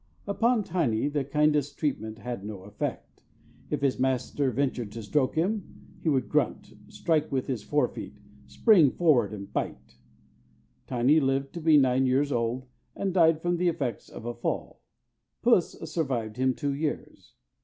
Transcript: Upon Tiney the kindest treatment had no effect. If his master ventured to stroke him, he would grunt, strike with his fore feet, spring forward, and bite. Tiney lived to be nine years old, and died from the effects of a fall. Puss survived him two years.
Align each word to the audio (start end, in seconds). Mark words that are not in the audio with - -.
Upon 0.25 0.63
Tiney 0.63 1.13
the 1.13 1.23
kindest 1.23 1.77
treatment 1.77 2.17
had 2.17 2.43
no 2.43 2.63
effect. 2.63 3.21
If 3.69 3.81
his 3.81 3.99
master 3.99 4.49
ventured 4.49 4.91
to 4.93 5.03
stroke 5.03 5.35
him, 5.35 5.91
he 6.01 6.09
would 6.09 6.27
grunt, 6.27 6.73
strike 6.87 7.31
with 7.31 7.45
his 7.45 7.61
fore 7.61 7.87
feet, 7.87 8.17
spring 8.47 8.89
forward, 8.89 9.31
and 9.31 9.53
bite. 9.53 9.99
Tiney 10.87 11.19
lived 11.21 11.53
to 11.53 11.61
be 11.61 11.77
nine 11.77 12.07
years 12.07 12.31
old, 12.31 12.65
and 12.95 13.13
died 13.13 13.43
from 13.43 13.57
the 13.57 13.67
effects 13.67 14.09
of 14.09 14.25
a 14.25 14.33
fall. 14.33 14.81
Puss 15.43 15.73
survived 15.93 16.37
him 16.37 16.55
two 16.55 16.73
years. 16.73 17.35